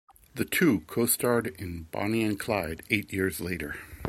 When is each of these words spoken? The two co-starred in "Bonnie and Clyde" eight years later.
The 0.33 0.45
two 0.45 0.79
co-starred 0.87 1.45
in 1.59 1.83
"Bonnie 1.91 2.23
and 2.23 2.39
Clyde" 2.39 2.81
eight 2.89 3.13
years 3.13 3.39
later. 3.39 3.75